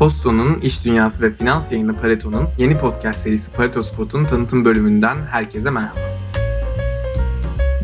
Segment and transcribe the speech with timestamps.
[0.00, 5.70] Boston'un iş dünyası ve finans yayını Pareto'nun yeni podcast serisi Pareto Spot'un tanıtım bölümünden herkese
[5.70, 5.98] merhaba.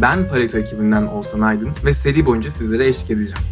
[0.03, 3.45] Ben Pareto ekibinden Oğuzhan Aydın ve seri boyunca sizlere eşlik edeceğim.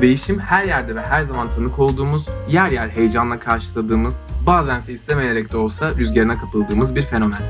[0.00, 5.56] Değişim her yerde ve her zaman tanık olduğumuz, yer yer heyecanla karşıladığımız, bazense istemeyerek de
[5.56, 7.42] olsa rüzgarına kapıldığımız bir fenomen.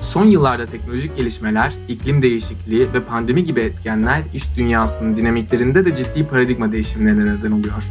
[0.00, 6.26] Son yıllarda teknolojik gelişmeler, iklim değişikliği ve pandemi gibi etkenler iş dünyasının dinamiklerinde de ciddi
[6.26, 7.82] paradigma değişimlerine neden oluyor.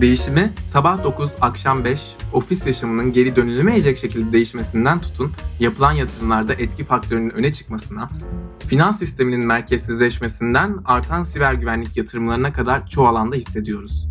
[0.00, 6.84] Değişimi sabah 9, akşam 5, ofis yaşamının geri dönülemeyecek şekilde değişmesinden tutun, yapılan yatırımlarda etki
[6.84, 8.08] faktörünün öne çıkmasına,
[8.68, 14.08] finans sisteminin merkezsizleşmesinden artan siber güvenlik yatırımlarına kadar çoğu alanda hissediyoruz.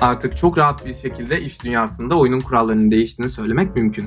[0.00, 4.06] Artık çok rahat bir şekilde iş dünyasında oyunun kurallarının değiştiğini söylemek mümkün.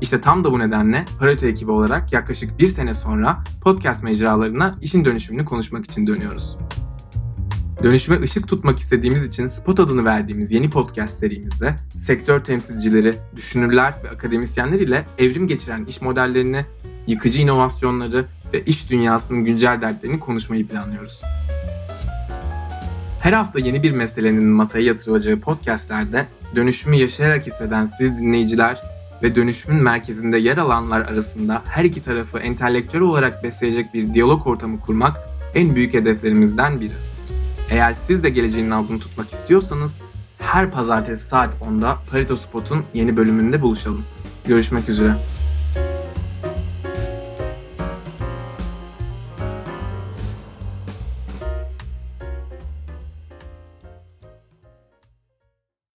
[0.00, 5.04] İşte tam da bu nedenle Pareto ekibi olarak yaklaşık bir sene sonra podcast mecralarına işin
[5.04, 6.56] dönüşümünü konuşmak için dönüyoruz.
[7.82, 14.10] Dönüşüme ışık tutmak istediğimiz için Spot adını verdiğimiz yeni podcast serimizde sektör temsilcileri, düşünürler ve
[14.10, 16.64] akademisyenler ile evrim geçiren iş modellerini,
[17.06, 21.22] yıkıcı inovasyonları ve iş dünyasının güncel dertlerini konuşmayı planlıyoruz.
[23.20, 28.82] Her hafta yeni bir meselenin masaya yatırılacağı podcastlerde dönüşümü yaşayarak hisseden siz dinleyiciler
[29.22, 34.80] ve dönüşümün merkezinde yer alanlar arasında her iki tarafı entelektüel olarak besleyecek bir diyalog ortamı
[34.80, 35.16] kurmak
[35.54, 37.09] en büyük hedeflerimizden biri.
[37.70, 39.98] Eğer siz de geleceğin altını tutmak istiyorsanız
[40.38, 44.04] her pazartesi saat 10'da Pareto Spot'un yeni bölümünde buluşalım.
[44.46, 45.16] Görüşmek üzere.